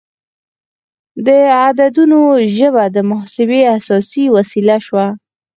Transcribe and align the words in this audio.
د 1.25 1.27
عددونو 1.65 2.21
ژبه 2.57 2.83
د 2.95 2.97
محاسبې 3.09 3.61
اساسي 3.77 4.25
وسیله 4.35 4.77
شوه. 4.85 5.05